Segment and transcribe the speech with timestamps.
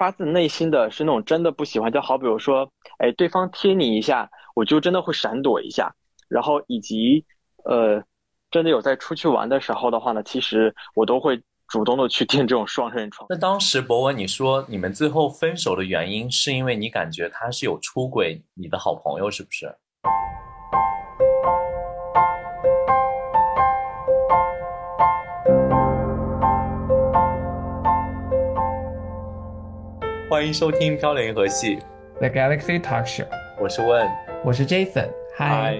[0.00, 2.66] 发自内心的是那种真的不喜欢，就好比如说，
[3.00, 5.94] 哎，对方贴你一下，我就真的会闪躲一下，
[6.26, 7.22] 然后以及
[7.66, 8.02] 呃，
[8.50, 13.26] 真的有在出去玩的时候的话呢，其实我都会主动的去订这种双人床。
[13.28, 19.66] 那当时博文你说你们最后分手的原因是因为你感觉他是有出轨你的好朋友，是不是？
[30.40, 31.76] 欢迎收听《漂流银河系》
[32.18, 33.26] The Galaxy Talk Show，
[33.60, 34.08] 我是问，
[34.42, 35.76] 我是 Jason，嗨。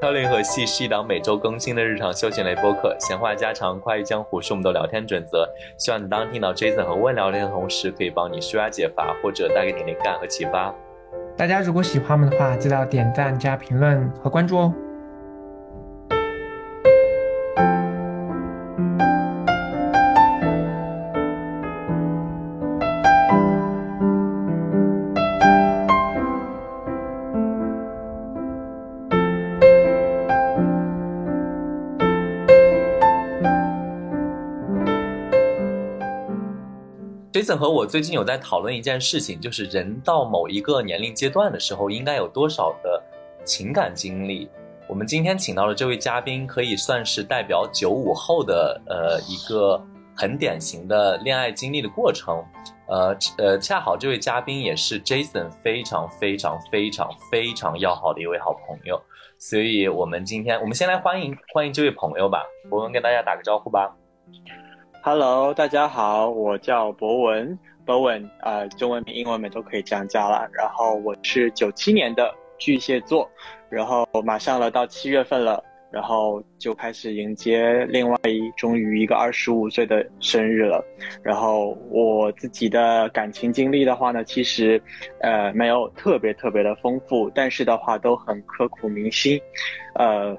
[0.00, 5.48] 漂流银河系是一档每周更新的日常休闲类播客，闲话家常、快意江湖是我们的聊天准则。
[5.76, 10.72] 希望你当听到 Jason 和问聊天的同时，可以帮你舒压解乏，或者带给你灵感和启发。
[11.36, 14.72] 大家如果喜欢我们的话，记得要点赞、加评论和关注哦。
[37.32, 43.02] Jason 和我最近有在讨论一件事情，就是人到某一个年龄阶段的时候，应该有多少的
[43.42, 44.50] 情感经历。
[44.86, 49.82] 我们今天请到的这位嘉宾，可以算是代表九五后的呃一个
[50.14, 52.44] 很典型的恋爱经历的过程。
[52.86, 59.00] 呃呃，恰好这位嘉宾也是 Jason 非常非常非常非常要好的一位好朋友，
[59.38, 63.96] 所以我们今天我们先来欢迎欢迎这位朋友吧，我们跟大家打个招呼吧。
[65.04, 70.48] Hello，大家好，我叫博文，博文，呃，中文名、英文名都可以这样叫了。
[70.52, 73.28] 然后我是九七年的巨蟹座，
[73.68, 80.80] 然后马上了到七月份了，然后就开始迎接另外一终于一个二十五岁的生日了。
[81.20, 84.80] 然后我自己的感情经历的话呢，其实，
[85.20, 89.36] 呃，没有特别特别的丰富，但是的话都很刻骨铭心，
[89.96, 90.38] 呃。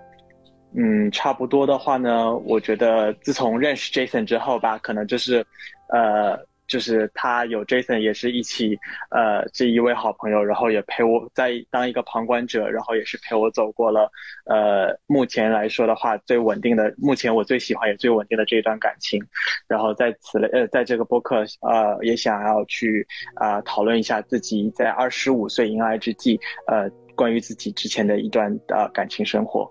[0.75, 5.45] 嗯，差不多的话呢，我觉得自从认识 Jason 之后吧，可能就是，
[5.89, 6.35] 呃，
[6.67, 8.79] 就是他有 Jason 也是一起，
[9.11, 14.09] 呃，这一位好朋友，然后也陪我在当一个旁观者，然后也是陪我走过了，
[14.45, 19.23] 呃，目前来说的话最稳定的，目前我最喜欢也最稳定的这一段感情，
[19.67, 23.05] 然后在此类呃，在这个播客呃，也想要去
[23.35, 29.69] 啊、讨论一下自己在二十五岁迎来之际，呃，关于自己之前的一段呃感情生活。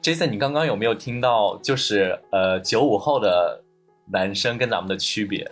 [0.00, 1.58] Jason，你刚刚有没有听到？
[1.58, 3.62] 就是呃，九五后的
[4.10, 5.46] 男生跟咱们的区别？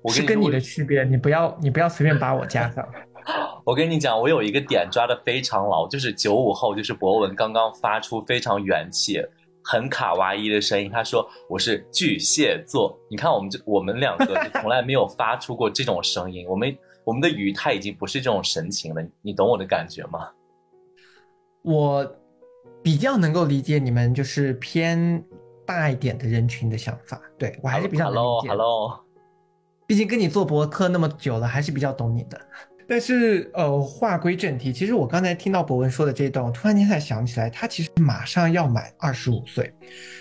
[0.00, 2.86] 我是跟你的区别，你不要你不要随便把我加上。
[3.64, 9.20] 我跟你讲，我有一个点抓的非常牢，就是九五后，就是博文刚刚发出非常元气、
[9.62, 10.90] 很卡哇伊的声音。
[10.90, 16.74] 他说我是巨蟹座，你看我们这我们两个就从来没有发出过这种声音，我们
[17.04, 20.30] 我们的语态已经不是这种神情了，你懂我的感觉吗？
[21.62, 22.16] 我。
[22.84, 25.24] 比较能够理解你们就是偏
[25.64, 28.48] 大一点的人群的想法，对我还是比较能理解。
[28.50, 29.00] Hello，
[29.86, 32.38] 毕竟跟你做博客那么久了，还是比较懂你的。
[32.86, 39.72] 但是呃，话归正题，其实我刚才听到博文说的这段，我突然间才想起来，他其实马上要满二十五岁。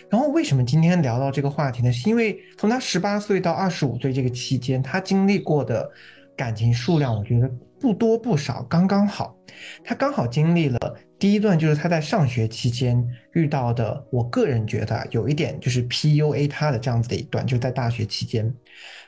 [0.10, 1.92] 然后为什么今天聊到这个话题呢？
[1.92, 5.92] 是因为从他十八岁到二十五岁这个期间，他经历过的
[6.38, 7.52] 感情数量，我觉得
[7.84, 9.36] 不多不少，刚刚好。
[9.84, 10.80] 他刚好经历了。
[11.20, 18.54] 第一段就是他在上学期间遇到的，我个人觉得有一点就是 PUA 他的这样子的一段，就在大学期间，然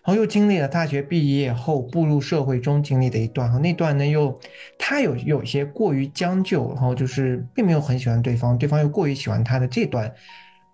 [0.03, 4.37] 后又经历了大学毕业后步入社会中经历的一段，然后那段呢又
[4.77, 10.13] 他有有些过于将就，然后就是并没有很喜欢对方，对方又过于喜欢他的这段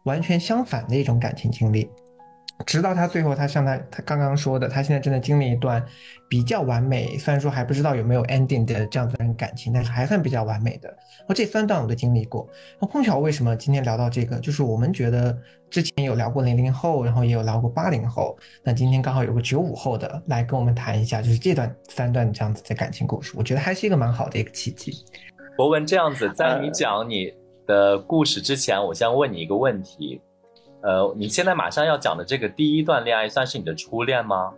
[0.05, 1.87] 完全相反的一种感情经历。
[2.65, 5.83] 直到他最后，他像他他刚刚说的，他现在正在经历一段
[6.29, 10.89] 比较完美，虽然说还不知道有没有 ending 的这样子的感情，但是还算比较完美的。
[10.89, 12.47] 然后这三段我都经历过。
[12.71, 15.37] 然后碰巧为什么今天聊到这个，就是我们觉得
[15.69, 24.93] 之前有聊过零零后，然后也有聊过八零后，那今天刚好有个九五后的来跟我们谈一下，就是这段三段这样子的感情故事，我觉得还是一个蛮好的一个契机。
[25.57, 27.33] 博文这样子，在你讲你
[27.67, 30.21] 的故事之前，我先问你一个问题。
[30.83, 34.51] 呃，你现在马上要讲的这个第一段恋爱，算是你的初恋吗？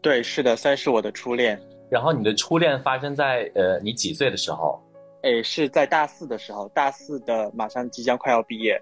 [0.00, 1.60] 对，是的，算是我的初恋。
[1.88, 4.82] 然后你的初恋发生在呃你几岁的时候？
[5.22, 8.80] 诶，是在大四的时候，大四的马上即将快要毕业。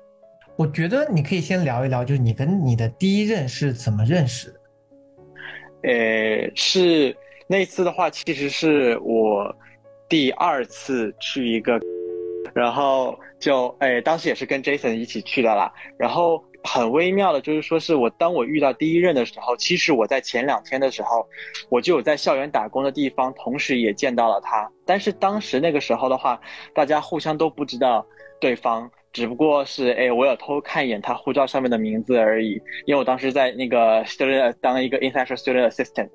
[0.57, 4.61] 我觉得你可以先聊一聊，就是你跟你的第一任是怎么认识的？
[5.83, 7.15] 呃，是
[7.47, 9.55] 那次的话，其实是我
[10.09, 11.79] 第二次去一个。
[12.55, 15.73] 然后就哎，当时也是跟 Jason 一起去的啦。
[15.99, 21.27] 然后很微妙的，就是说是我当我遇到第一任的时候，其实我在前两天的时候，
[21.71, 24.71] 我就有在校园打工的地方，同时也见到了他。
[24.85, 26.41] 但是当时那个时候的话，
[26.75, 28.05] 大家互相都不知道
[28.41, 32.61] 对方，只不过是哎，我有偷看一眼他护照上面的名字而已。
[32.85, 36.11] 因为我当时在那个 student 当一个 international student assistant，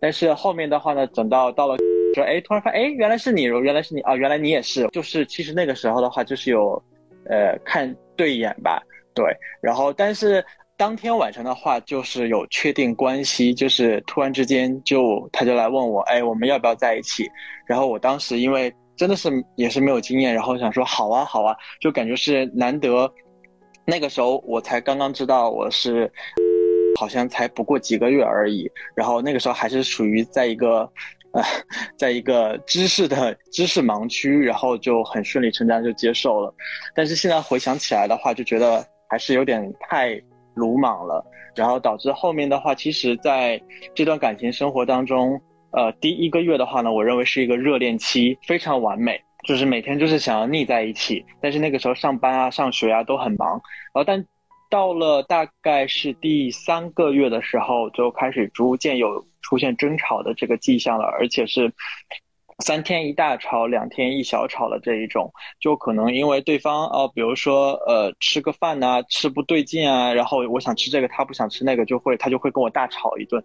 [0.00, 1.76] 但是后面的话呢，等到到了
[2.14, 6.80] 说哎，突然发现哎，原来是你，原来是你啊，原来你也是，就是其实那个时候的话，就是有
[7.28, 8.82] 呃看对眼吧。
[9.14, 9.24] 对，
[9.60, 10.44] 然后但是
[10.76, 17.30] 当天晚上的话，就是有确定关系，就是突然之间就他就来问我，哎，我们要不要在一起？
[17.66, 23.08] 然后我当时因为真的是也是没有经验，然后想说好啊好啊，就感觉是难得。
[23.86, 26.10] 那个时候我才刚刚知道我是，
[26.98, 28.68] 好像才不过几个月而已。
[28.96, 30.90] 然后那个时候还是属于在一个
[31.34, 31.42] 呃，
[31.98, 36.54] 在一个知识的知识盲区，然后就很顺理成章就接受了。
[36.94, 38.84] 但是现在回想起来的话，就觉得。
[39.06, 40.20] 还是有点太
[40.54, 43.60] 鲁莽了，然后导致后面的话，其实在
[43.94, 45.40] 这段感情生活当中，
[45.70, 51.24] 呃，第一个月的话呢，我认为是一个热恋期，非常完美，就是每天就是想要腻在一起。
[51.40, 53.50] 但是那个时候上班啊、上学啊都很忙，
[53.92, 54.24] 然后但
[54.74, 61.72] 到了大概是第三个月的时候，就开始逐渐有出现争吵的这个迹象了，而且是。
[62.64, 65.28] 三天一大吵，两天一小吵的这一种，
[65.60, 73.42] 就可能因为对方哦，比如说呃吃个饭呐，吃不对劲啊，然后我想吃这个，他不想吃那个，就会他就会跟我大吵一顿，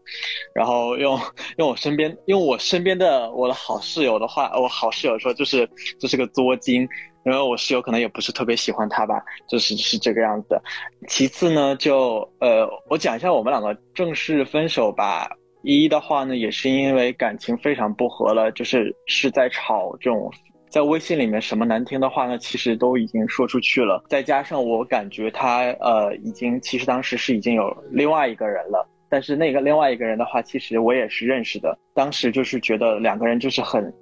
[0.53, 1.19] 然后用
[1.57, 5.67] 用我身边用我身边的我的好室友的话，我好室友说就是
[5.99, 6.87] 这是个作精，
[7.29, 10.59] 因为我室友可能也不是特别喜欢他吧，就是是这个样子。
[11.07, 15.29] 其次呢，就呃我讲一下我们两个正式分手吧。
[15.61, 20.31] 一的话呢，也是因为感情非常不和了，就是是在吵这种，
[20.69, 24.01] 在微信里面什么难听的话呢，其实都已经说出去了。
[24.07, 31.77] 再加上我感觉他呃，已经其实当时是已经有另外一个人了，但是那个另外一个人的话，其实我也是认识的。
[31.93, 33.93] 当时就是觉得两个人就是很，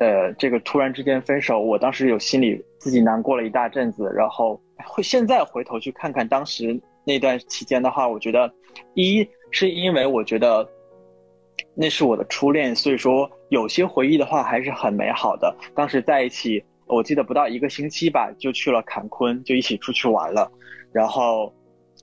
[0.00, 8.52] 呃，这个突然之间分手，我当时有心里自己难过了一大阵子，然后会现在回头去看看当时那段期间的话，我觉得
[8.94, 10.68] 一是因为我觉得。
[11.76, 15.54] 那是我的初恋，所以说有些回忆的话还是很美好的。
[15.74, 20.50] 当时在一起，我记得不到一个星期吧，就去了坎昆，就一起出去玩了。
[20.92, 21.52] 然后，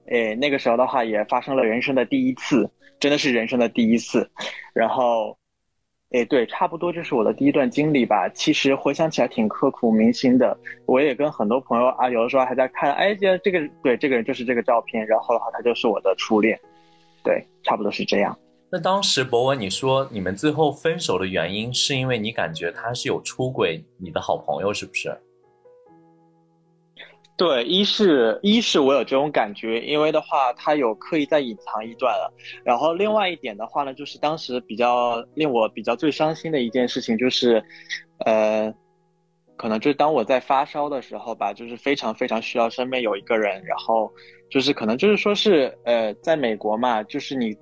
[0.08, 4.30] 诶，那个时候的话也发生了人生的第一次，真的是人生的第一次。
[4.74, 5.38] 然后，
[6.12, 8.28] 哎，对，差不多就是我的第一段经历吧。
[8.30, 10.58] 其实回想起来挺刻骨铭心的。
[10.86, 16.60] 我也跟很多朋友啊，有的时候还在看，哎，这这个对这个人就是这个照片，然后的话他就是我的初恋。
[17.24, 18.38] 对，差不多是这样。
[18.70, 25.18] 那当时博文，你说你们最后分手的原因是因为你感觉他是有出轨你的好朋友，是不是？
[27.42, 32.32] 对，一是一是我有这种感觉，因为的话他有刻意在隐藏一段了。
[32.64, 37.60] 然后另外一点的话呢，就是当时比较令我比较最伤心的一件事情就是，
[38.26, 38.72] 呃，
[39.58, 44.08] 可能就是当我在发烧的时候吧，就是非常非常需要身边有一个人，然后
[44.52, 47.58] 就是可能就是说是呃，在美国嘛，就是你。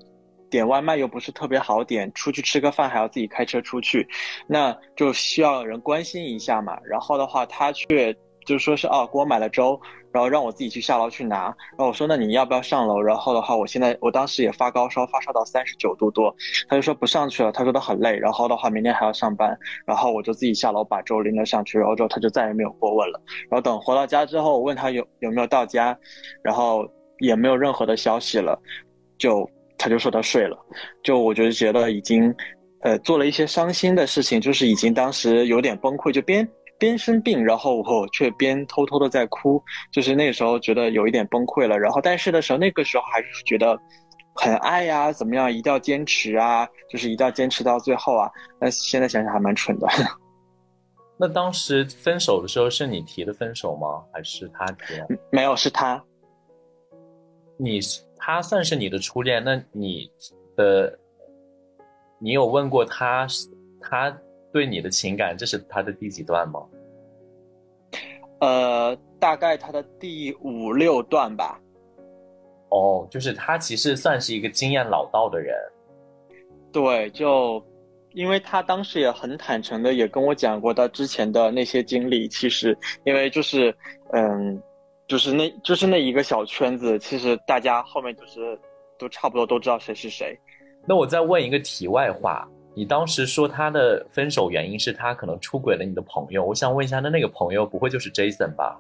[0.52, 4.08] 点外卖又不是特别好点，出去吃个饭还要自己开车出去，
[4.48, 6.76] 那就需要人关心一下嘛。
[6.84, 8.12] 然后的话，他却
[8.50, 9.80] 就说是哦，给我买了粥，
[10.12, 11.46] 然后让我自己去下楼去拿。
[11.46, 13.00] 然后我说那你要不要上楼？
[13.00, 16.36] 然后的话，我现在我当时也发高烧，发烧到三十九度多，
[16.68, 18.18] 他就说不上去了，他说他很累。
[18.18, 19.56] 然后的话，明天还要上班。
[19.86, 21.78] 然后我就自己下楼把粥拎了上去。
[21.78, 23.22] 然后之后他就再也没有过问了。
[23.50, 25.96] 然后等回到家之后，我问他有有没有到家，
[26.44, 26.86] 然后
[27.20, 28.60] 也没有任何的消息了，
[29.18, 29.50] 就。
[29.82, 30.58] 他就说他睡了，
[31.02, 32.36] 就我就觉得已经，
[32.82, 36.46] 呃，做了一些伤心的事情，就是已经当时有点崩溃，就边
[36.80, 41.78] 边生病，然后我却边偷偷的在哭，就是那个时候觉得有一点崩溃了。
[41.78, 43.78] 然后但是的时候，那个时候还是觉得
[44.34, 48.32] 很爱呀，怎么样，一定要坚持啊，就是一定要坚持到最后啊。
[48.60, 49.88] 那现在想想还蛮蠢的。
[51.22, 54.02] 那当时分手的时候是你提的分手吗？
[54.14, 54.94] 还是他提？
[55.32, 56.02] 没有，是他。
[57.58, 57.82] 你
[58.18, 60.10] 他算是你的初恋，那你
[60.56, 60.98] 的，
[62.20, 63.28] 你有问过他，
[63.82, 64.18] 他
[64.52, 66.60] 对你的情感，这是他的第几段吗？
[68.40, 71.60] 呃，大概他的第五六段吧。
[72.70, 75.56] 哦，就是他其实算是一个经验老道的人。
[76.72, 77.64] 对，就
[78.14, 83.76] 因为他当时也很坦诚的也跟我讲过他之前的那些经历，其实因为就是
[84.14, 84.62] 嗯。
[85.10, 88.56] 就是那，就是那一个小圈子，其实大家后面就是
[89.00, 90.40] 都差不多都知道谁是谁。
[90.86, 98.80] 那我再问一个题外话，你当时说他的分手原因是他可能出轨了你的朋友，我想问一下，那那个朋友不会就是 Jason 吧？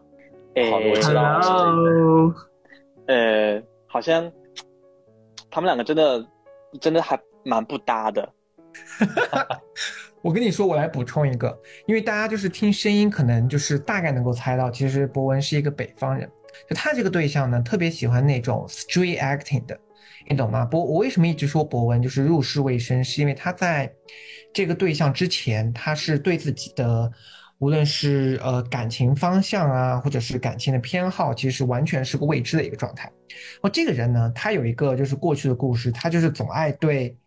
[0.72, 2.34] 好的，我知道了。
[3.08, 4.31] 呃，好像
[5.50, 6.25] 他们两个真的
[6.79, 8.29] 真的还蛮不搭的。
[10.22, 16.29] 我跟你说，我来补充一个，因为大家就是听声音，可能就是大概能够猜到，其实博文是一个北方人。
[16.67, 19.79] 就他这个对象呢，特别喜欢那种 street acting 的，
[20.29, 20.63] 你懂吗？
[20.63, 23.91] 博我为什么一直说博文就是入世未深，是因为他在
[24.53, 27.12] 这个对象之前，他是对自己的
[27.57, 33.12] 无论是呃感情方向啊，或者是感情的偏好，其实完全是个未知的一个状态。
[33.62, 37.17] 哦，这个人呢，他有一个就是过去的故事，他就是总爱对。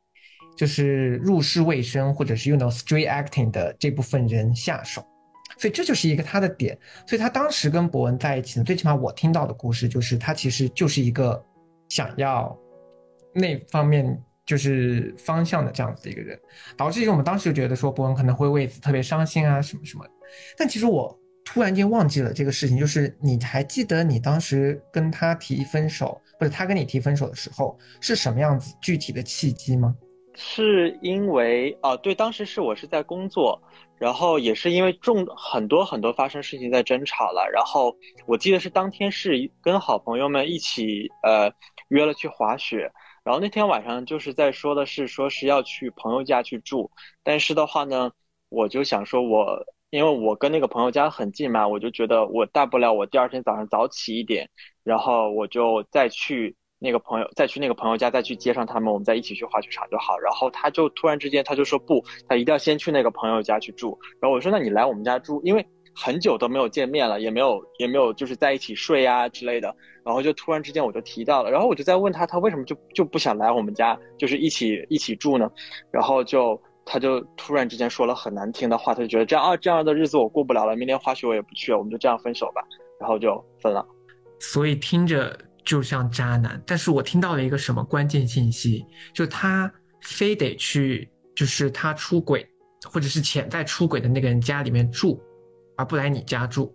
[0.54, 5.02] 就是入世未深，或者是用到 street acting 的这部分人下手，
[5.56, 6.78] 所以这就是一个他的点。
[7.06, 11.42] 所以他当时跟博文在一起呢，最起码我听到的故事就是他其实就是一个
[11.88, 12.54] 想要
[13.34, 16.38] 那方面就是方向的这样子的一个人，
[16.76, 20.04] 导致于我们当时就觉得说博文可能会为此特别伤心啊什么什么。
[20.56, 29.94] 但其实我突然间忘记了这个事情，就是你还记得你当时跟他提分手，或者他跟你提分手的时候是什么样子具体的契机吗？
[30.34, 33.60] 是因为啊，对，当时是我是在工作，
[33.98, 37.94] 然后也是因为重很多很多发生事情在争吵了，然后
[38.26, 41.52] 我记得是当天是跟好朋友们一起呃
[41.88, 42.90] 约了去滑雪，
[43.24, 46.90] 然后那天晚上就是在说的是说是要去朋友家去住，
[47.22, 48.10] 但是的话呢，
[48.48, 54.48] 我就想说我因为我跟那个朋友家很近嘛，我就觉得我大不了我第二天早上早起一点，
[54.84, 56.56] 然后我就再去。
[56.84, 60.18] 那个朋友再去那个朋友家，再去接上他们，我们再一起去滑雪场就好。
[60.18, 63.96] 然后他就突然之间他就说不，他一定要先去那个朋友家去住。
[64.20, 65.64] 然后我说那你来我们家住，因为
[65.94, 69.74] 很久都没有见面了，也没有也没有就是在一起睡啊之类的。
[70.04, 75.50] 然后就突然之间我就提到了，然后我就在问他，他为什么就就不想来我们家，就是一起一起住呢？
[75.90, 82.62] 然后就他就突然之间说了很难听的话，他就觉得这样啊这样的日子我过不了了，明天滑雪我也不去了，我们就这样分手吧。
[82.98, 83.86] 然后就分了。
[84.38, 85.38] 所以听着。
[85.64, 88.84] 就像渣男，但是我听到了一个什么关键信息，
[89.14, 92.44] 就他非得去，就是他出轨
[92.84, 95.22] 或者是潜在出轨的那个人家里面住，
[95.82, 96.72] 而不来你家住。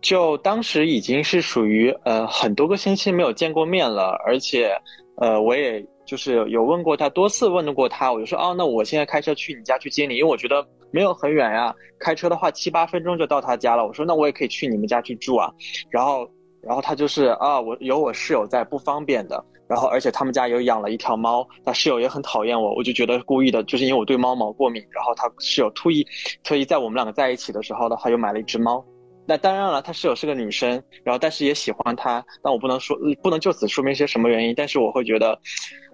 [0.00, 4.70] 就当时已经是属于呃很多个星期没有见过面了，而且
[5.16, 13.84] 呃我也就是有问过他多次问过他，我就说哦那我现在开车去你家去接你，因为我觉得没有很远呀，开车的话七八分钟就到他家了。
[13.84, 15.52] 我说那我也可以去你们家去住啊，
[15.90, 16.30] 然后。
[16.60, 19.42] 然后他就是啊，我有我室友在，不方便的。
[19.68, 24.82] 然后而且他们家有养了一条猫，他室友也很讨厌我，我就觉得故意的，就是因为我对猫毛过敏。
[24.90, 26.06] 然后他室友特意
[26.42, 28.84] 特意在我们两个在一起的时候的话又买了一只猫。
[29.26, 30.70] 那当然了，他室友是个女生，
[31.04, 32.24] 然后但是也喜欢他。
[32.42, 35.38] 但我不能说不能就此说明些什么原因，但是我会觉得，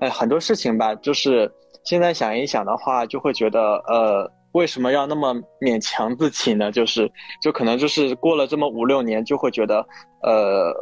[0.00, 1.50] 哎，很多事情吧，就是
[1.84, 4.30] 现在想一想的话，就会觉得呃。
[4.54, 6.70] 为什么要那么勉强自己呢？
[6.70, 7.10] 就是，
[7.42, 9.84] 就可能就是过了这么五六年，就会觉得，
[10.22, 10.72] 呃，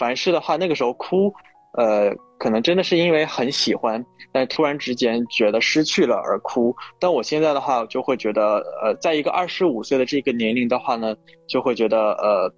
[0.00, 1.32] 凡事的话，那个时候哭，
[1.76, 6.74] 呃，可能真的是因为很喜欢，但突然之间觉得失去了而哭。
[6.98, 11.14] 但我现在的话，就会觉得，呃，在一个二十五岁的这个年龄的话呢，
[11.46, 12.52] 就会觉得，呃，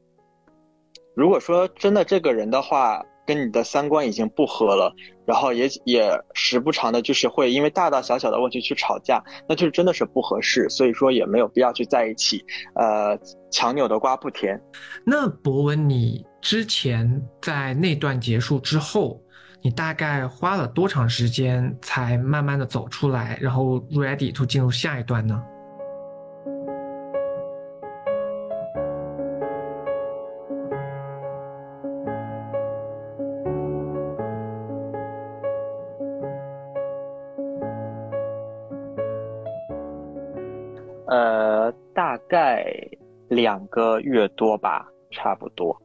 [1.14, 3.04] 如果说真的这个人的话。
[3.25, 4.92] 跟你的三观已经不合了，
[5.25, 12.45] 然后也也时不常的，就是会因为大大小小的问题去吵架，那就是真的是不合适，所以说也没有必要去在一起。
[12.75, 13.16] 呃，
[13.49, 14.61] 强扭的瓜不甜。
[15.07, 19.23] 那博文，你之前在那段结束之后，
[19.63, 25.41] 你大概花了多长时间才慢慢的走出来，然后 ready to 进入下一段呢？
[41.07, 42.65] 呃，大概
[43.29, 45.81] 两个月多吧，差不多。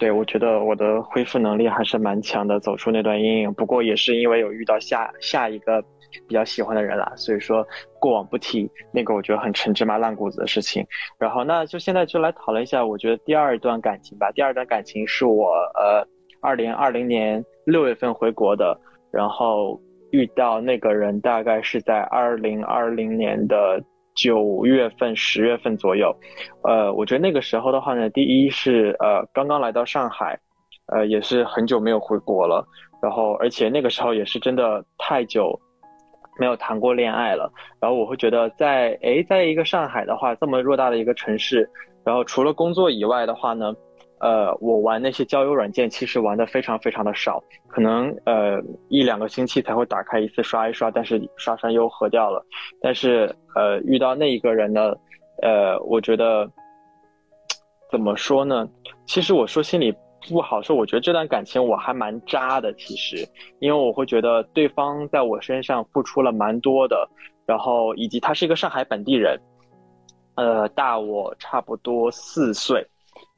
[0.00, 3.52] 对我觉得我的恢复能力还是蛮强的，走出那段阴影。
[3.52, 5.82] 不过也是因为有遇到下下一个
[6.26, 7.64] 比较喜欢的人了，所以说
[7.98, 10.82] 过往不提那个我觉得很陈芝麻烂谷子的事情。
[11.18, 14.32] 然后那就现在就来讨论一下，我觉得第二段感情吧。
[14.32, 16.02] 第二段感情是我呃
[16.40, 18.74] 二零二零年六月份回国的，
[19.12, 19.78] 然后
[20.12, 23.78] 遇到那个人大概是在二零二零年的。
[24.14, 26.14] 九月份、十月份左右，
[26.64, 30.38] 呃，我觉得那个时候的话呢，第一是呃刚刚来到上海，
[30.86, 32.66] 呃也是很久没有回国了，
[33.02, 35.58] 然后而且那个时候也是真的太久
[36.38, 37.50] 没有谈过恋爱了，
[37.80, 41.68] 然后我会觉得在诶，在一个上海的话，这么偌大的一个城市，
[42.04, 43.74] 然后除了工作以外的话呢。
[44.20, 52.44] 呃，我玩那些交友软件，其实玩的非常非常的少，可能呃一两个星期才会打开一次刷一刷，但是刷刷又合掉了。
[52.82, 54.94] 但是呃遇到那一个人呢，
[55.42, 56.46] 呃，我觉得
[57.90, 58.68] 怎么说呢？
[59.06, 59.90] 其实我说心里
[60.28, 60.74] 不好受。
[60.74, 63.26] 我觉得这段感情我还蛮渣的，其实，
[63.58, 67.08] 因为我会觉得对方在我身上付出了蛮多的，
[67.46, 69.40] 然后以及他是一个上海本地人，
[70.34, 72.86] 呃，大我差不多四岁。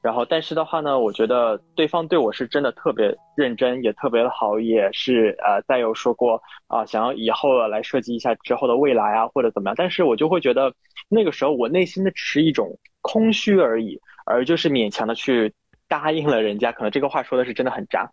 [0.03, 9.75] 然后，但是的话呢，我觉得对方对我是真的特别认真，也特别的好，也是呃，再有说过啊，想要以后来设计一下之后的未来啊，或者怎么样。
[9.79, 10.75] 但是我就会觉得，
[11.09, 15.55] 那个时候我内心的只是一种空虚而已，而就是勉强的去
[15.89, 16.73] 答应了人家。
[16.73, 18.11] 可能这个话说的是真的很渣，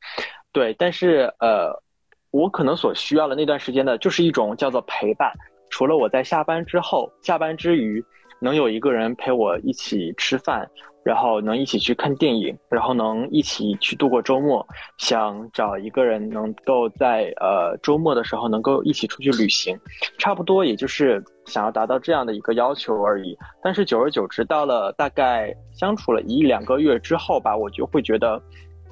[0.53, 0.71] 对。
[0.75, 1.71] 但是呃，
[2.29, 5.33] 我可能所需要的那段时间呢，就是一种叫做陪伴。
[5.71, 8.03] 除了我在下班之后，下班之余
[8.39, 10.69] 能有一个人陪我一起吃饭。
[11.01, 14.63] 然后能一起去看电影，然后能一起去度过周末，
[14.97, 19.75] 想找一个人能够在呃周末的时候能够一起出去旅行，
[20.19, 23.35] 差不多也就是想要达到这样的一个要求而已。
[23.63, 28.39] 但是久而久之，到了大概相处了一两个月之后吧，我就会觉得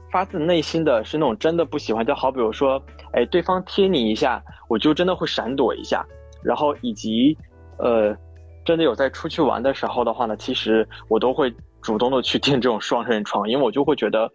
[0.10, 2.06] 发自内心的是那种真的不喜欢。
[2.06, 6.04] 就好比如说，哎，对方贴你一下，我就真的会闪躲一下。
[6.42, 7.38] 然后以及
[7.78, 8.16] 呃，
[8.68, 11.52] 真的有在出去玩的时候的话呢，其实我都会。
[11.80, 14.30] 主动的去订这种双人床，因为我就会觉得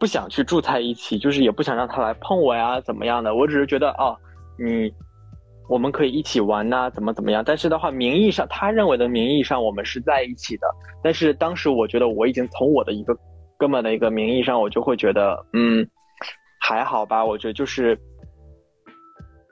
[0.00, 3.32] 不想去住在一起，就是也不想让他来碰我呀，怎么样的？
[3.32, 4.16] 我只是觉得哦，
[4.58, 4.90] 你
[5.68, 7.44] 我们可以一起玩呐，怎么怎么样？
[7.46, 10.66] 但是的话，名义上他认为的名义上我们是在一起的，
[11.04, 13.16] 但是当时我觉得我已经从我的一个
[13.56, 15.86] 根本的一个名义上，我就会觉得嗯
[16.60, 17.24] 还好吧。
[17.24, 17.96] 我觉得就是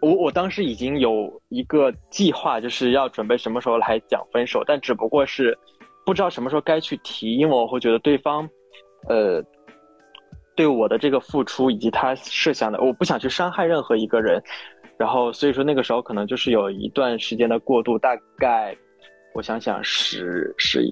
[0.01, 5.59] 我我当时已经有一个计划，就是要准备什么时候来讲分手，但只不过是。
[6.07, 8.49] 不知道什么时候该去提，因为我会觉得对方，
[9.11, 9.45] 呃，
[10.57, 14.43] 对我的这个付出以及他设想的，我不想去伤害任何一个人，
[14.99, 18.75] 然后所以说那个时候可能就是有一段时间的过渡，大概
[19.35, 20.91] 我想想十十一。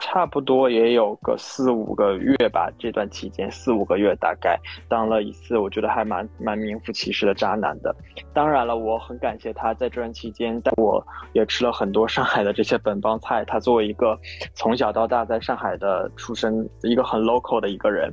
[0.00, 7.94] 差不多也有个四五个月吧，这段期间四五个月大概当了一次，我觉得还蛮蛮名副其实的渣男的。
[8.32, 11.04] 当然了，我很感谢他在这段期间带我
[11.34, 13.44] 也吃了很多上海的这些本帮菜。
[13.44, 14.18] 他作为一个
[14.54, 18.10] 从小到大在上海的出生，一个很 local 的一个人，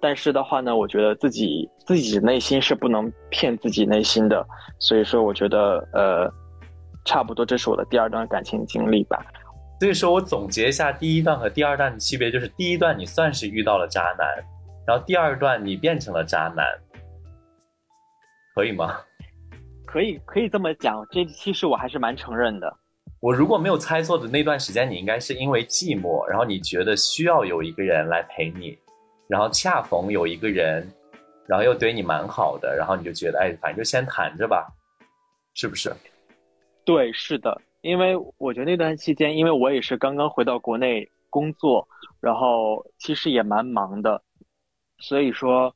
[0.00, 4.44] 但是的话呢，我觉得自己自己内心是不能骗自己内心的，
[4.78, 6.32] 所以说我觉得呃，
[7.04, 9.22] 差不多这是我的第二段感情经历吧。
[9.80, 14.28] 所以说我总结一下第一段和第二段的区别，就是第一段你算是遇到了渣男，
[14.86, 16.66] 然后第二段你变成了渣男，
[18.54, 19.00] 可以吗？
[19.86, 21.02] 可以，可以这么讲。
[21.10, 22.70] 这其实我还是蛮承认的。
[23.20, 28.78] 我如果没有猜错的那段时间，你应该是因为寂寞，然后你觉得需要有一个人来陪你，
[29.28, 30.86] 然后恰逢有一个人，
[31.48, 34.68] 然后又对你蛮好的，然后你就觉得，哎，反正就先谈着吧，
[35.54, 35.90] 是不是？
[36.84, 37.58] 对，是的。
[37.82, 41.86] 因为我觉得那段期间，因为我也是刚刚回到国内工作，
[42.20, 44.22] 然后其实也蛮忙的，
[44.98, 45.74] 所以说，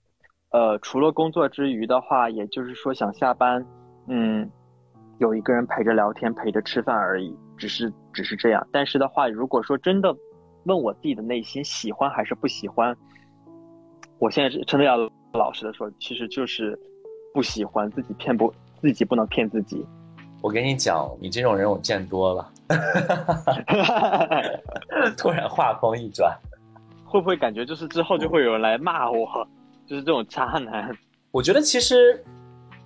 [0.51, 3.64] 呃，除了工作之余的话，也就是说想下班，
[4.07, 4.51] 嗯，
[5.19, 8.67] 有一个人陪着聊天，陪着吃饭而已，只是只是这样。
[8.71, 10.14] 但是的话，如果说真的
[10.64, 12.95] 问我自己的内心喜欢还是不喜欢，
[14.19, 14.97] 我现在是真的要
[15.33, 16.79] 老实的说，其实就是
[17.33, 19.87] 不喜欢，自己骗不自己不能骗自己。
[20.44, 22.50] 我跟你讲，你这种人我见多了。
[25.16, 26.37] 突然话锋一转，
[27.02, 29.26] 会不会感觉就是之后就会有人来骂我，
[29.87, 30.94] 就是这种渣男？
[31.30, 32.22] 我觉得其实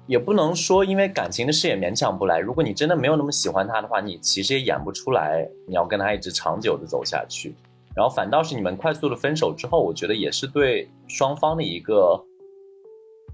[0.07, 2.39] 也不能说，因为感情的事也勉强不来。
[2.39, 7.57] 如果你真的没有那么喜欢他的话，你其实也演不出来你要跟他一直长久的走下去。
[7.93, 12.25] 然后反倒是你们快速的分手之后，我觉得也是对双方的一个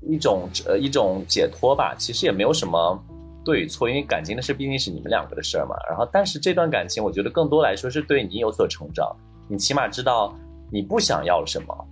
[0.00, 1.94] 一种呃一种解脱吧。
[1.98, 2.98] 其实也没有什么。
[3.44, 5.76] 对与错，因为感情的事毕竟是你们两个的事儿嘛。
[5.88, 9.14] 然后，但是这段感情，我觉得更多来说是对你有所成长，
[9.48, 10.34] 你起码知道
[10.72, 11.86] 你不想要什么。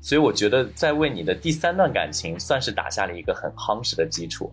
[0.00, 4.52] 所以，我觉得在为你的第三段感情算是打下了一个很夯实的基础。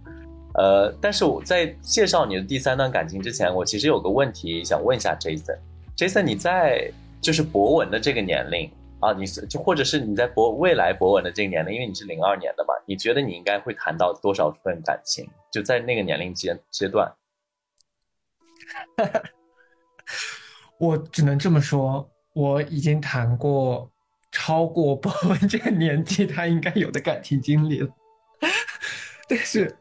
[0.55, 5.57] 呃，但是我在介绍你的第三段感情之前，我其实有个问题想问一下 Jason。
[5.95, 6.91] Jason，你在
[7.21, 8.69] 就是博文的这个年龄。
[9.01, 15.25] 啊，你是就或者是你在博未来博文的这个年龄，因为你是零二年的嘛，你觉得你应该会谈到多少份感情？
[15.49, 17.09] 就在那个年龄阶阶段，
[20.77, 23.89] 我只能这么说，我已经谈过
[24.33, 27.89] 超过博文这个年纪他应该有的感情经历了，
[29.29, 29.77] 但是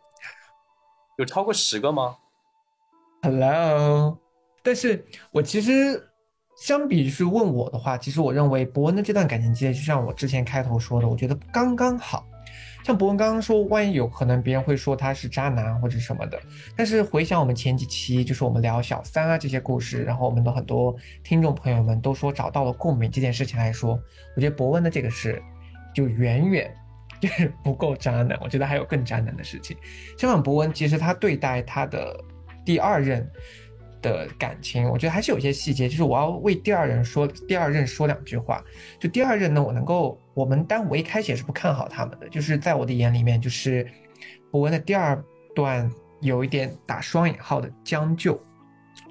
[1.17, 2.17] 有超过十个吗
[3.23, 4.17] ？Hello，
[4.63, 6.05] 但是我其实。
[6.59, 12.27] 相比是问我的话，其实我认为博文的这段感情经历，就像我之前开头说的，我觉得刚刚好。
[12.85, 16.41] 像博文刚刚说，万一有可能别人会说他是渣男或者什么的，
[16.75, 23.99] 但是回想我们前几期，就是我们聊小三啊这些故事，然后我们的很多听众朋友们都说找到了共鸣这件事情来说，
[24.35, 25.41] 我觉得博文的这个是
[25.95, 26.75] 就远远
[27.21, 29.77] 就是不够渣男，我觉得还有更渣男的事情。
[30.17, 32.19] 相反，博文其实他对待他的
[32.65, 33.29] 第二任
[34.03, 38.63] 的感情，我觉得还是有一些细节，就是我要为第二任说第二任说两句话。
[38.99, 43.87] 就第二任呢，我能够我们，但我一开始也是不看好他们的，就是在我的眼里面，就是
[44.51, 45.23] 博文的第二
[45.55, 48.41] 段有一点打双引号的将就。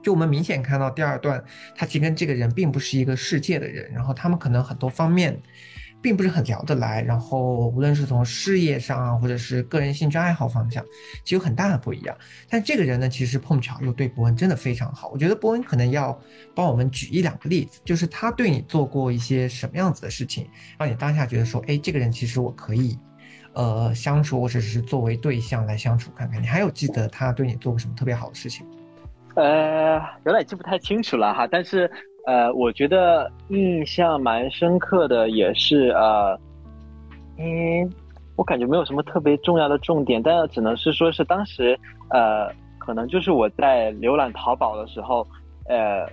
[0.03, 1.43] 就我们明显看到第二段，
[1.75, 5.37] 他其实跟这个人并不是一个世界的人，然后他们可能很多方面
[6.01, 10.83] 并不是很聊得来，然后无论是从事业上啊，或者是个人兴趣爱好方向，
[11.23, 12.15] 其实有很大的不一样。
[12.49, 15.09] 但这个人呢，其实碰巧又对伯恩真的非常好。
[15.09, 16.17] 我觉得伯恩可能要
[16.55, 22.97] 帮我们举一两个例子，就是他对你做过一些什么样子的事情，让你当下觉得说，哎，这个人其实我可以，
[23.53, 26.41] 呃，相处或者是作为对象来相处看看。
[26.41, 28.65] 你还有记得他对你做过什么特别好的事情？
[29.37, 31.89] 呃，有点记不太清楚了哈，但是
[32.25, 36.35] 呃，我觉得印象蛮深刻的也是呃，
[37.37, 37.87] 嗯，
[38.35, 45.25] 我感觉没有什么特别重要的重点，但只能是说是当时呃，可能就是我在浏览淘宝的时候，
[45.69, 46.03] 呃，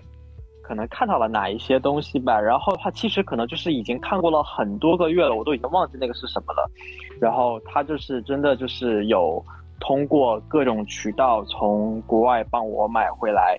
[0.62, 6.70] 可能看到了哪一些东西吧，然后他其实可能就是已经看过了很多个月了，我都已经忘记那个是什么了，
[7.18, 9.42] 然后他就是真的就是有。
[9.80, 13.58] 通过各种渠道从国外帮我买回来，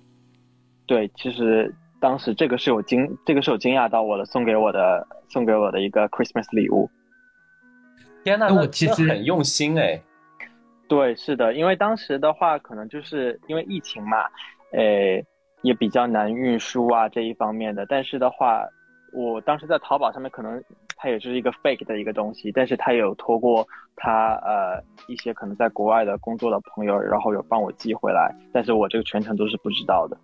[0.86, 6.89] 对，其实当时这个是有惊，这个是有惊讶到我的，送给我的，送给我的一个 Christmas 礼物。
[8.23, 10.01] 天呐，我其实很用心哎。
[10.88, 14.17] 对，是的，因为当时的话，可能就是因为疫情嘛，
[14.71, 15.25] 诶，
[15.62, 18.65] 也比较难运输啊这一方面的，但是的话。
[19.15, 20.62] 我当时在淘宝上面，可能
[20.97, 30.17] 它也是一个 fake 的一个东西，但是他有托过他呃一些可能在国外的工作的朋友，然后有帮我寄回来，但是我这个全程都是不知道的。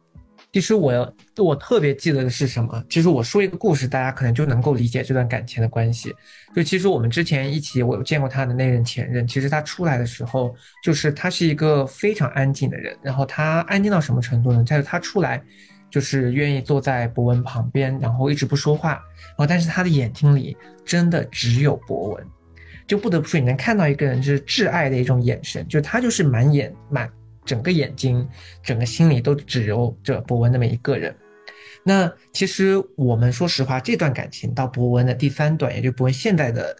[0.52, 2.84] 其实我我特别记得的是什么？
[2.90, 6.14] 其实我说一个故事，大家可能就能够理解这段感情的关系。
[6.54, 9.26] 就其实我们之前一起，我有见过他的那任前任。
[9.26, 14.64] 其实他出来的时候，就是他是一个非常安静的人，然后他安静到什么程度呢？
[14.66, 15.42] 就是他出来。
[15.92, 22.26] 就是愿意坐在博文旁边，然后一直不说话，然后但是他的眼睛里真的只有博文，
[22.88, 27.12] 就不得不说你能看到一个人就是挚爱的一种眼神，就他就是满眼满
[27.46, 28.28] 整个眼睛，
[28.64, 31.14] 整个心里都只有着博文那么一个人。
[31.84, 36.76] 那其实我们说实话，这段感情到博文的第三段，也就博文现在的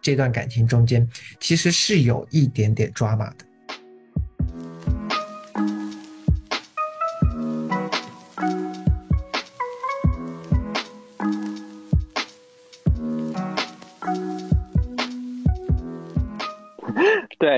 [0.00, 3.46] 这段感情中间，其实是有一点点抓马的。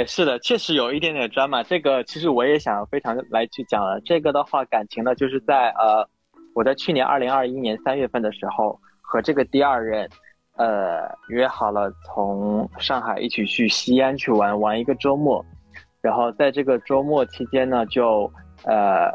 [0.06, 1.62] 是的，确实有一点点专嘛。
[1.62, 4.00] 这个其实我也想非常来去讲了。
[4.04, 6.08] 这个的话，感情呢，就是在呃，
[6.54, 10.08] 我在去年二零二一年三月份的时候，和这个第二任，
[10.56, 15.44] 呃，约好了从上海一起去西安去玩玩一个周末。
[16.00, 18.30] 然后在这个周末期间呢，就
[18.64, 19.10] 呃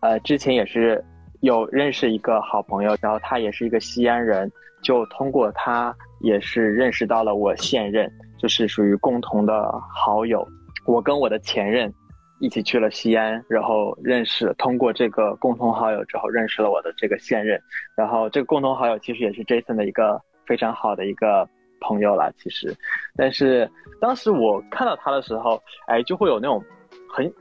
[0.00, 1.04] 呃，之前也是
[1.40, 4.50] 有认识一个好朋友，然后他也是一个西安人，
[4.82, 8.10] 就通过他也是认识到了我现任。
[8.38, 10.46] 就是属于共同的好友，
[10.86, 11.92] 我跟我的前任
[12.40, 17.58] 一起去了西安，然后认识，通过这个共同好友之后认识了我的这个现任，
[17.96, 21.48] 然后这个共同好友其实也是 Jason 的一个非常好的一个
[21.80, 22.76] 朋友了，其实，
[23.16, 23.70] 但是
[24.00, 26.62] 当时我看到他的时候，哎，就会有那种
[27.08, 27.32] 很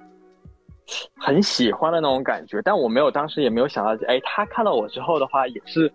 [1.18, 5.92] 很喜欢的那种感觉，但我没有当时也没有想到，哎，他看到我之后的话也是，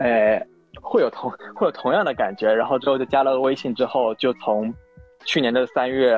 [0.00, 0.44] 哎。
[0.80, 4.72] 会有同 会有同样的感觉，然后之后就加了微信，之后就从
[5.24, 6.14] 去年的三月，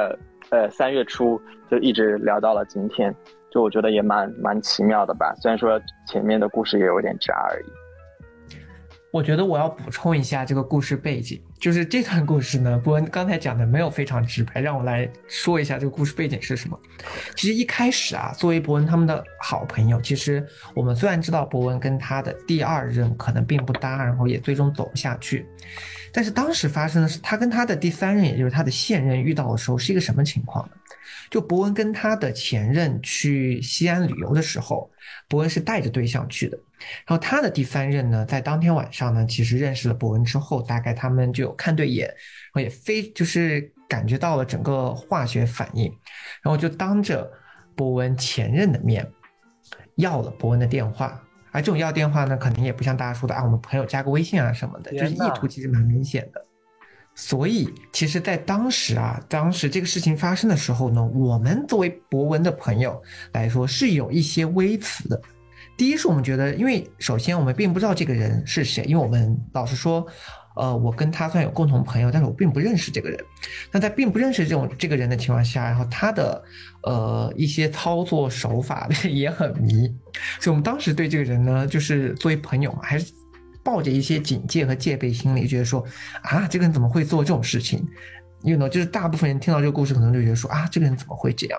[0.50, 1.40] 呃三月初
[1.70, 3.14] 就一直聊到了今天，
[3.50, 5.34] 就我觉得也蛮蛮奇妙的吧。
[5.40, 7.83] 虽然说前面的故事也有点渣而已。
[9.14, 16.76] 我觉得我要补充一下这个故事背景，就是这段故事呢，伯恩刚才讲的没有非常直白，让我来说一下这个故事背景是什么。
[17.36, 25.46] 其实一开始啊，作为伯恩他们的好朋友，其实我们虽然知道伯恩跟他的第二任可能并不搭，然后也最终走不下去，
[26.10, 30.74] 但是当时发生的是他跟他的第三任，也就是他的现任遇到的时候是一个什么情况呢？
[31.34, 34.88] 就伯恩跟他的前任去西安旅游的时候，
[35.28, 36.56] 伯恩是带着对象去的。
[37.04, 45.92] 然后他的第三任呢，在当天晚上呢，其实认识了伯恩之后，大概他们就有看对眼，然后也非就是感觉到了整个化学反应，
[46.40, 47.28] 然后就当着
[47.74, 49.04] 伯恩前任的面
[49.96, 51.20] 要了伯恩的电话。
[51.50, 56.40] 而这种要电话呢，可能也不像大家说的啊，我们朋友加个微信啊什么的，就是意图其实蛮明显的。
[57.14, 63.00] 所以，其实，在当时啊，当时这个事情发生的时候呢，我们作为博文的朋友
[63.32, 65.20] 来说，是有一些微词的。
[65.76, 70.06] 第一是我们觉得，因为首先我们并不知道这个人是谁，因为我们老实说，
[70.56, 73.18] 呃，我跟他算有共同朋友，但是我并不认识这个人。
[73.72, 76.42] 那在并不认识这种这个人的情况下，然后他的
[76.82, 79.86] 呃一些操作手法 也很迷，
[80.40, 83.12] 所以我们当时对这个人呢，就是作为朋友嘛，还是
[83.64, 85.84] 抱着一些警戒和戒备心理，觉得说
[86.22, 87.84] 啊，这个人怎么会做这种事情？
[88.42, 91.58] 因为呢，就是大部分人听到这个故事，可能就觉得说啊，这个人怎么会这样？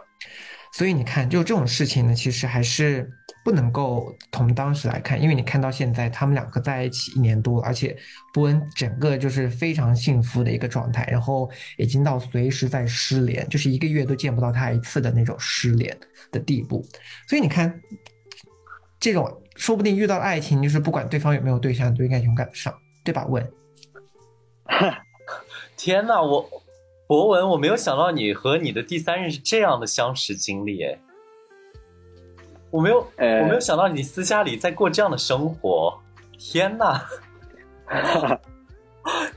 [0.72, 3.10] 所以你看，就这种事情呢，其实还是
[3.46, 7.96] 不能够从当时来看，因为你看到现在他们两个在一起一年多，而且
[8.34, 15.98] 波恩整个就是非常幸福的一个状态，然后已经到随时在失联，就是一个月都见不到他一次的那种失联
[16.30, 16.86] 的地步。
[17.28, 17.74] 所以你看，
[19.00, 23.26] 这种说不定遇到爱情，就是不管对方有没有对象，都应该勇敢的上，对吧？
[23.28, 23.52] 问，
[25.76, 26.48] 天哪，我。
[27.08, 31.00] 博文，我没有想到你和你的第三任是这样的相识经历，哎，
[32.72, 35.96] 我没有，我没有想到你私下里在过这样的生活，
[36.36, 37.08] 天哪！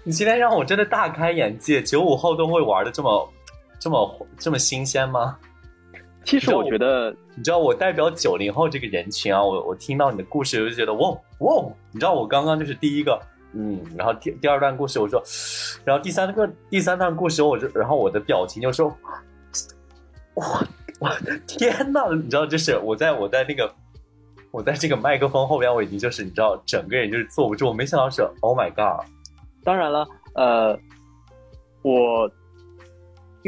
[0.03, 3.33] 你今天让我真的大开眼界，九五后都会玩的这么、
[3.79, 5.39] 这么、这么新鲜吗？
[6.29, 13.19] 其实我觉得，你知道我代表九零后这个人群啊，我我听到你的故事，我就觉得哇哇，你知道我刚刚就是第一个。
[13.55, 15.23] 嗯，然后第第二段故事我说，
[15.83, 18.95] 然后第三个第三段故事我就，然后我的表情就说，
[20.35, 20.45] 我
[21.01, 23.75] 我的天呐，你知道，就是我在我在那个
[24.51, 27.67] 我在这个麦克风后边，我已经就是你知道，整个人就是坐不住。
[27.67, 29.03] 我没想到是，Oh my god！
[29.65, 30.79] 当然了，呃，
[31.81, 32.31] 我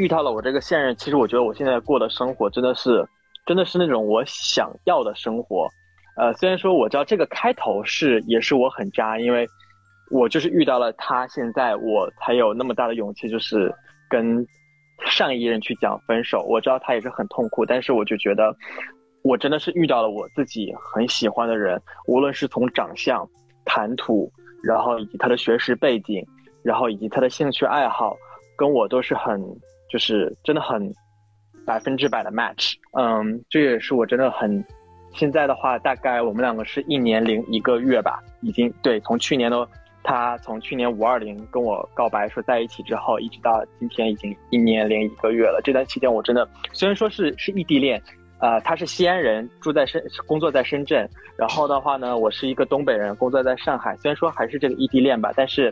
[0.01, 3.07] 遇到了我这个现任，其实我觉得我现在过的生活真的是
[3.45, 5.67] 真的是那种我想要的生活。
[6.17, 9.47] 呃，虽然说我知道这个开头是也是我很渣，因为。
[10.13, 13.73] 我就是遇到了他，现在我才有那么大的勇气，就是
[14.09, 14.45] 跟
[15.05, 16.43] 上一任去讲分手。
[16.49, 18.53] 我知道他也是很痛苦，但是我就觉得，
[19.23, 23.25] 我真的是遇到了我自己很喜欢的人，无论是从长相、
[23.63, 24.29] 谈吐，
[24.61, 26.21] 然后以及他的学识背景，
[26.61, 28.13] 然后以及他的兴趣爱好，
[28.57, 29.41] 跟我都是很，
[29.91, 30.93] 就是真的很
[31.65, 32.73] 百分之百的 match。
[32.97, 34.63] 嗯，这也是我真的很，
[35.13, 39.67] 现在的话，大概我们两个是一年零一个月吧，已经对，从去年的。
[40.03, 45.61] 他从去年五二零跟我告白说在一起之后，一直到今天已经一年零一个月了。
[45.63, 48.01] 这段期间我真的虽然说是是异地恋，
[48.39, 53.95] 呃，他是西安人，住在深工作在深圳，然后的话呢，我是一个东北人，工作在上海。
[53.97, 55.71] 虽然说还是这个异地恋吧，但是，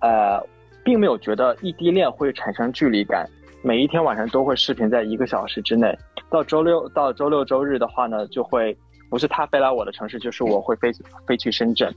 [0.00, 0.40] 呃，
[0.84, 3.28] 并没有觉得异地恋会产生距离感。
[3.62, 5.96] 每一天晚上都会视频在一个小时之内。
[6.30, 8.76] 到周六到周六周日的话呢，就会
[9.08, 10.90] 不是他飞来我的城市，就是我会飞
[11.26, 11.94] 飞去深圳。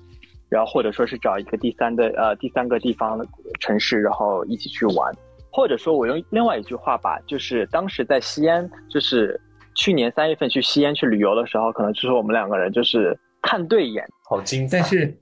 [0.47, 3.25] 然后或者说是找一个第三的呃第三个地方的
[3.59, 5.11] 城市，然后一起去玩，
[5.51, 9.41] 或者说我用另外一句话吧，就是当时在西安，就是
[9.73, 15.17] 去年三月份去西安去旅游的时候，可能就是我们两个人就是看对眼，好精彩，但是。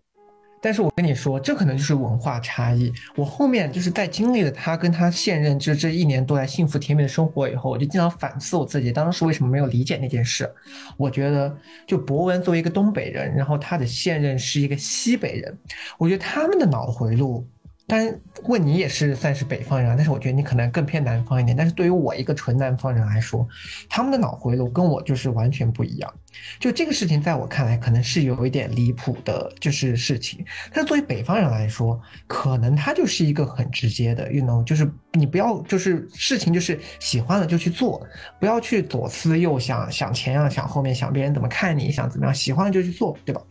[0.64, 2.90] 但是我跟你说，这可能就是文化差异。
[3.18, 10.50] 我后面就是在经历了他跟他现任就这一年多来幸福甜蜜的生活以后，我就经常反思我自己当时为什么没有理解那件事。
[10.96, 11.54] 我觉得，
[11.86, 15.58] 就博文作为一个东北人，然后他的现任是一个西北人，
[15.98, 17.46] 我觉得他们的脑回路。
[17.86, 21.56] 但问你也是算是北方人，但是我觉得你可能更偏南方一点。
[21.56, 23.46] 但是对于我一个纯南方人来说，
[23.90, 26.14] 他们的脑回路跟我就是完全不一样。
[26.60, 30.46] 就这个事情，在我看来可能是有一点离谱的，就是事情。
[30.72, 38.02] 但是作为北方人来说，可能他就是一个很直接的，you know，就是你不要就是事情就是喜欢了就去做，
[38.40, 43.42] 不要去左思右想，想前样想后面，想别人怎么看你，想怎么样，喜欢了就去做，对吧？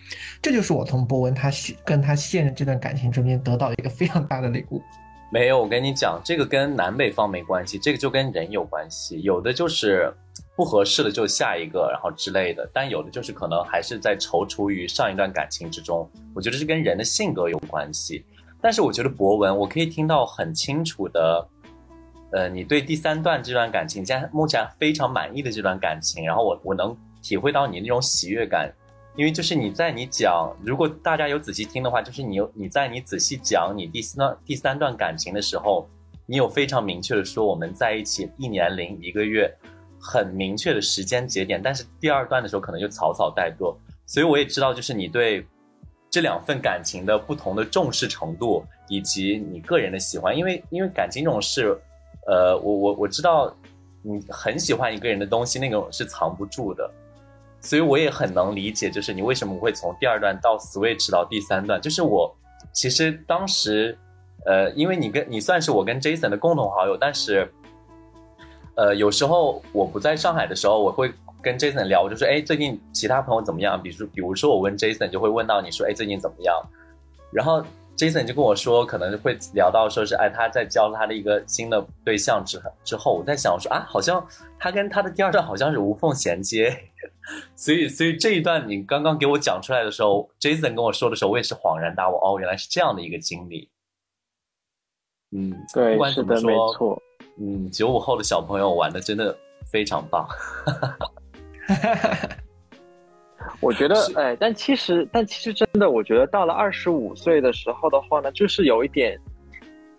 [0.41, 1.51] 这就是我从博文他
[1.85, 4.23] 跟他现任这段感情中间得到的一个非常。
[4.29, 4.81] 大的礼物，
[5.33, 5.61] 没有。
[5.61, 9.21] 我跟你讲，这个跟南北方没关系，这个就跟人有关系。
[9.23, 10.15] 有的就是
[10.55, 12.69] 不合适的就下一个，然后之类的。
[12.73, 16.09] 但有的就是可能还是在踌躇于上一段感情之中。
[16.35, 18.25] 我觉得是跟人的性格有关系。
[18.61, 21.49] 但是我觉得博文，我可以听到很清楚的，
[22.31, 28.73] 呃，你对第三段这段感情，现在目前非常满意的这段感情，然后我我能体会到你那种喜悦感。
[29.15, 35.87] 因为就是你在你讲，如果大家有仔细听的话，就是你有你在你仔细讲你第三段第三段感情的时候，
[36.25, 39.55] 你有非常明确的说我们在一起一年零一个月，
[40.03, 41.63] 很明确的时间节点。
[41.63, 45.47] 但是第二段的时候可能就草草带过，所以我也知道就是你对
[46.11, 51.79] 这两份感情的不同的重视程度以及你个人的喜欢，因为因为感情这种事，
[52.27, 53.55] 呃，我我我知道
[54.03, 56.91] 你很喜欢一个人的东西，那种是藏不住的。
[57.65, 61.81] 所以我也很能理解，就是你为什么会从第二段到 switch 到第三段。
[61.81, 62.37] 就是我
[62.73, 63.97] 其实当时，
[64.45, 67.49] 呃，因为你跟你算是我跟 Jason 的共同好友，但是，
[68.75, 73.81] 呃，有时候我不在上海的时候，我会跟 Jason 聊，我就说，哎，最近其他朋友怎么样？
[73.83, 76.55] 比如，比如说我问 Jason，就会问到你说，哎，最近怎么样？
[77.31, 77.63] 然后
[77.97, 84.27] Jason 就跟我说，可能会聊到说是，哎，他在交他的一个新的对象之之后，我在想，我说啊，好像
[84.59, 86.75] 他跟他的第二段好像是无缝衔接，
[87.55, 93.69] 所以，所以这一段你刚刚给我讲出来的时候，Jason 跟我说的时候，我也是恍然大悟，哦，原来是这样的一个经历。
[95.35, 97.03] 嗯，对，不管怎么是的，没说，错。
[97.41, 99.37] 嗯，九五后的小朋友玩的真的
[99.71, 100.27] 非常棒。
[103.61, 109.19] 我觉得是，哎，但其实，但其实真的，我觉得到了二十五岁的时候的话呢，就是有一点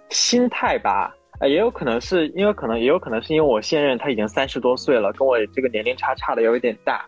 [0.10, 7.06] 心态吧，呃，也有可能是因为可能，也有可能是因为我现任他已经三十多岁了，跟我这个年龄差差的有一点大，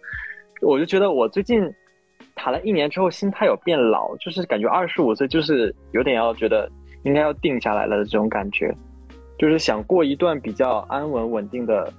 [0.61, 1.61] 我就觉得我最近
[2.35, 6.69] 谈了一年之后，心态有变老，就是感觉二十五岁就是有点要觉得
[7.03, 8.73] 应该要定下来了的这种感觉，
[9.37, 11.91] 就是想过一段比较安稳稳定的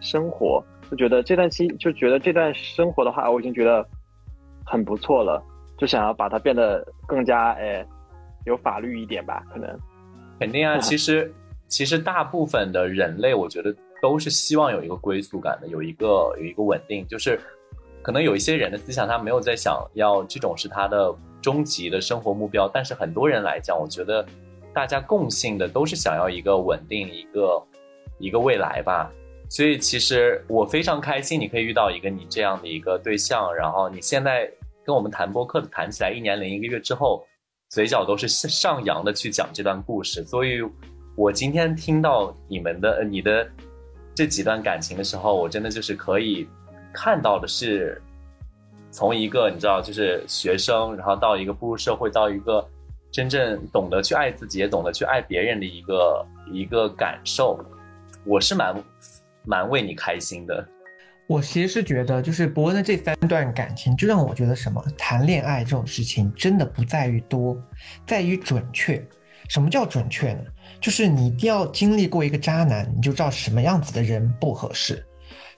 [0.00, 0.62] 生活。
[0.90, 3.84] 就觉得这段期就觉得这段生活的话，我已经觉得
[4.66, 5.42] 很不错了，
[5.78, 7.84] 就想要把它变得更加哎
[8.44, 9.68] 有法律一点吧，可能。
[10.38, 11.32] 肯定啊，其实
[11.68, 17.04] 其实大部分的人类，我觉得都是希望有一个归宿感的，有一个有一个稳定。
[17.08, 17.40] 就是
[18.02, 24.24] 可能有一些人的思想，他没有在想要这种是他的终极的生活目标，但是很多人来讲，我觉得
[24.74, 27.62] 大家共性的都是想要一个稳定，一个
[28.18, 29.10] 一个未来吧。
[29.48, 34.50] 所以其实我非常开心，你可以遇到一个你这样的一个对象，然后你现在
[34.84, 37.24] 跟我们谈播客谈起来，一年零一个月之后，
[37.68, 40.24] 嘴角都是上扬的去讲这段故事。
[40.24, 40.60] 所以，
[41.16, 43.48] 我今天听到你们的你的
[44.14, 46.48] 这几段感情的时候，我真的就是可以
[46.92, 48.00] 看到的是，
[48.90, 52.66] 从一个你知道就是学生，然后到一个步入社会，到一个
[53.14, 57.64] 真正懂得去爱自己，也懂得去爱别人的一个一个感受，
[58.26, 58.74] 我是蛮。
[59.46, 60.66] 蛮为你开心的。
[61.26, 67.54] 我其实是觉得，就是伯恩的这三段感情，就让我觉得什么，谈恋爱这种事情真的不在于多，
[68.06, 69.06] 在于准确。
[69.50, 70.40] 什么叫准确呢？
[70.80, 75.04] 就是你一定要经历过一个渣男，你就知道什么样子的人不合适。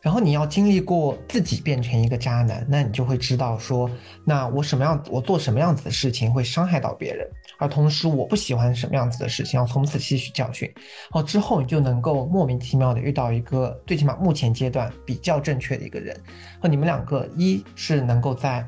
[0.03, 3.89] 然后你要经历过自己变成一个渣男，那你就会知道说，
[4.25, 10.71] 那我什么样，我做什么样子的事情会伤害到别人，而同时我不喜欢什么样子的事情，要从此吸取教训。
[11.13, 16.17] 哦，之后你就能够莫名其妙的遇到一个最起码目前阶段比较正确的一个人，
[16.61, 18.67] 和你们两个一是能够在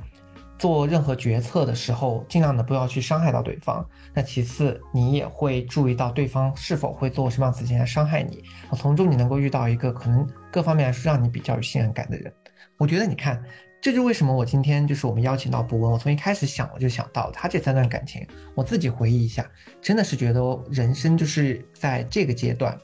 [0.58, 8.42] 做任何决策的时候尽量的不要去伤害到对方，那其次你也会注意到对方是否会做什么样子事情来伤害你，
[8.76, 10.26] 从中你能够遇到一个可能。
[10.50, 12.32] 各方面来说，让你比较有信任感的人，
[12.78, 13.40] 我觉得你看，
[13.80, 19.48] 这就为什么我今天就是我们邀请到博文，我从一开始想我就想到他这三段感情，我自己回忆一下，
[19.80, 22.76] 真的是觉得人生就是在这个阶段，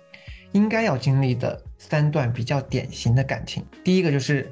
[0.53, 3.65] 应该要经历的三段比较典型的感情。
[3.83, 4.51] 第一个就是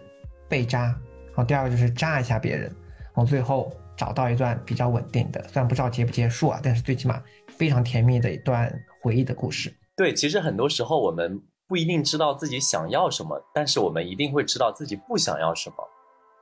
[0.48, 0.80] 被渣，
[1.28, 9.72] 然后第二个就是渣一下别人，然后最后找到一段比较稳定的，虽然不知道结不结束啊，但是最起码非常甜蜜的一段回忆的故事。
[9.96, 11.40] 对，其实很多时候我们。
[11.68, 15.76] 不一定知道自己想要什么，但是我们一定会知道自己不想要什么。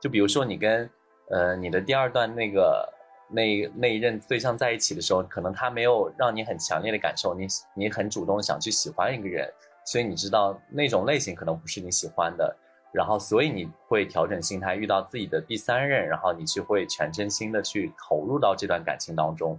[0.01, 0.89] 就比如说你跟
[1.29, 2.93] 呃你的第二段那个
[3.29, 9.47] 那那一任对象在一起的时候，可能他没有让你很强烈的感受，你你很主动想去喜欢一个人，
[9.85, 12.53] 所以你知道那种类型可能不是你喜欢的，
[12.91, 19.57] 然后所以你会调整心态，遇到自己的第三任，然后你去会全身心的去投入到这段感情当中。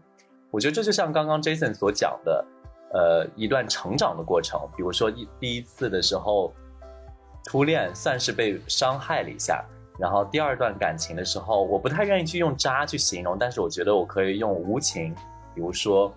[0.51, 2.45] 我觉得这就像刚刚 Jason 所讲的。
[2.95, 6.53] 呃，一段成长的过程，比如说一第一次的时候，
[7.47, 9.65] 初恋算是被伤害了一下，
[9.99, 15.15] 然后第二段感情的时候，我不太愿意去用渣去形容，但是我觉得我可以用无情，
[15.55, 16.13] 比如说，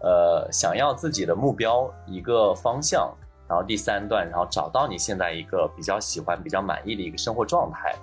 [0.00, 3.12] 呃，想要自己的目标一个方向，
[3.48, 7.94] 然后第三段，然后找到你现在一个比较喜欢、比较满意的一个生活状态。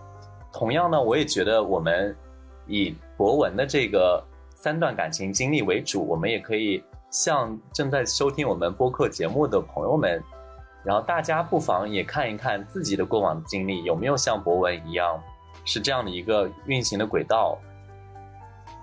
[0.53, 2.15] 同样呢，我也觉得我们
[2.67, 4.23] 以博文的这个
[4.55, 6.83] 三段感情经历为主，我们也可以。
[7.11, 10.21] 向正在收听我们播客节目的朋友们，
[10.85, 15.19] 然后大家不妨也看一看自己的过往经历有没有像博文一样，
[15.65, 17.57] 是这样的一个运行的轨道。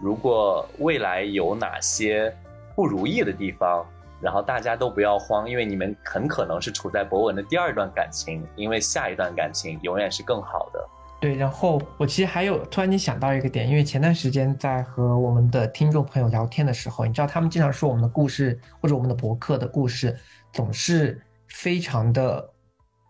[0.00, 2.34] 如果未来有哪些
[2.74, 3.86] 不如意的地方，
[4.20, 10.88] 然后大家都不要慌，因为你们很可能是处在博文的第二段感情，因为下一段感情永远是更好的。
[11.20, 20.18] 对，然后我其实还有突然间想到一个点，因为前段时间在和我们的听众朋友聊天的时候，你知道他们经常说我们的故事或者我们的博客的故事
[20.52, 21.20] 总是
[21.52, 22.50] 非常的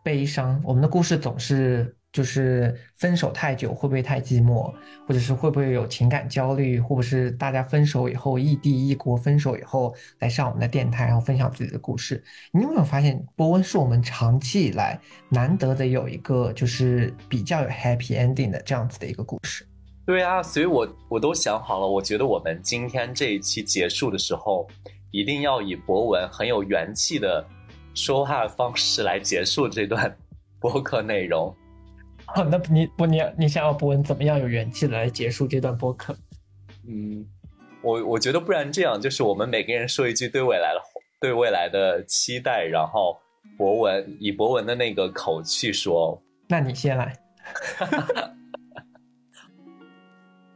[0.05, 1.97] 悲伤，我们的故事总是。
[2.13, 4.71] 就是分手太久会不会太寂寞，
[5.09, 12.23] 或者是会不会有情感焦虑，或者是大家分手以后异地异国，分手以后来上我们的电台，然后分享自己的故事。
[12.53, 19.67] 你有没有发现，波温是我们长期以来难得的有一个就是比较有 happy ending 的这样子的一个故事？
[20.05, 24.69] 对啊，所以我我都想好了，我觉得我们今天这一期结束的时候，
[25.13, 27.43] 一定要以博文很有元气的
[27.95, 30.17] 说话方式来结束这段
[30.61, 31.55] 播客内容。
[32.25, 36.17] 好，那你不你你想要博文怎么样有元气的来结束这段播客？
[36.89, 37.27] 嗯，
[37.83, 40.81] 我我觉得不然这样，就是我们每个人说一句对未来的
[41.21, 43.19] 对未来的期待，然后
[43.57, 46.23] 博文以博文的那个口气说。
[46.49, 47.13] 那你先来。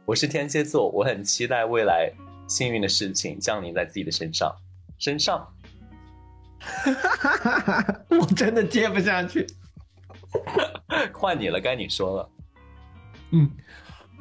[0.05, 2.11] 我是天蝎座，我很期待未来
[2.47, 4.55] 幸运的事情降临在自己的身上。
[4.97, 5.45] 身上，
[8.19, 9.45] 我真的接不下去。
[11.13, 12.29] 换你了，该你说了。
[13.31, 13.49] 嗯，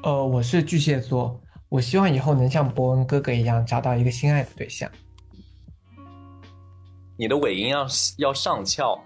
[0.03, 4.91] 呃，我是巨蟹座，我希望以后能像博文哥哥一样找到一个心爱的对象。
[7.17, 7.87] 你的尾音要
[8.19, 8.99] 要上翘。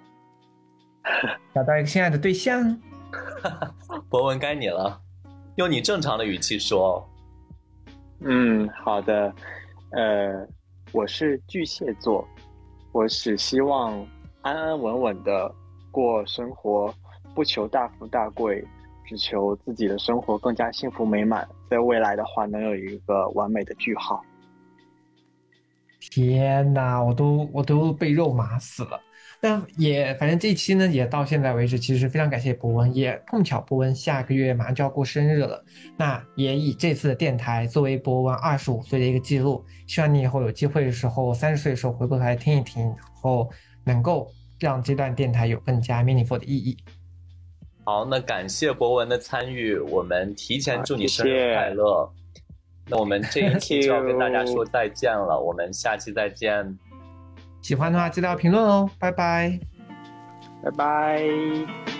[1.54, 2.78] 找到一个心爱的对象。
[4.08, 5.00] 博文，该你了。
[5.56, 7.08] 用你正常的语气说。
[8.20, 9.34] 嗯，好的。
[9.92, 10.46] 呃，
[10.92, 12.26] 我是巨蟹座，
[12.92, 14.04] 我只希望
[14.42, 15.54] 安安稳稳的
[15.90, 16.92] 过生活，
[17.34, 18.64] 不求大富大贵，
[19.06, 24.20] 只求自己的生活更加幸福美满，在未来的话能有一个完美的句号。
[26.00, 29.00] 天哪，我都我都被肉麻死了。
[29.42, 35.64] 但也反正这期呢也到现在为止，其实非常感谢博文，也碰巧博文下个月马上就要过生日了，
[35.96, 43.50] 那也以这次的电台作为博文二十五岁的一个记录，希望你以后有机会的时候，三十岁的时候回过头来听一听，然后
[43.82, 46.76] 能够让这段电台有更加 meaningful 的意义。
[47.84, 52.12] 好，那感谢博文的参与，我们提前祝你生日快乐。
[52.88, 56.78] 那我们这一期就要跟大家说再见了，我们下期再见。
[57.60, 59.60] 喜欢的话记得要评论哦，拜拜，
[60.62, 61.99] 拜拜。